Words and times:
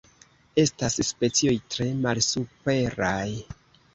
Estas 0.61 0.95
specioj 1.09 1.53
tre 1.75 1.87
malsuperaj. 2.05 3.29